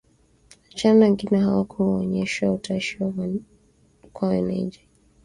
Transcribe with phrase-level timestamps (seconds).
[0.67, 3.13] Wanachama wengine hawakuonyesha utashi wa
[4.13, 4.79] kuwa wenyeji.